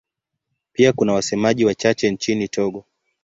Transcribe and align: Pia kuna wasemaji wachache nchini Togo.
Pia 0.73 0.93
kuna 0.93 1.13
wasemaji 1.13 1.65
wachache 1.65 2.11
nchini 2.11 2.47
Togo. 2.47 2.85